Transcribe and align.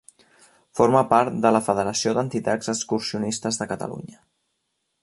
Forma 0.79 1.03
part 1.11 1.37
de 1.43 1.51
la 1.57 1.61
Federació 1.67 2.15
d'Entitats 2.19 2.73
Excursionistes 2.75 3.63
de 3.63 3.71
Catalunya. 3.75 4.21